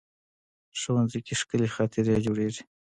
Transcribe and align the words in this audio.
ښوونځی 0.79 1.19
کې 1.25 1.33
ښکلي 1.39 1.69
خاطرې 1.75 2.23
جوړېږي 2.25 2.63